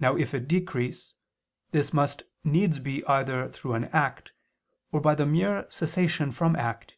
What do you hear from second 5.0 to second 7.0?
by the mere cessation from act.